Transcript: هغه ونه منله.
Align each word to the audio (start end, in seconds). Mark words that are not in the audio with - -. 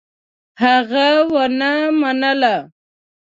هغه 0.61 1.07
ونه 1.33 1.71
منله. 2.01 2.55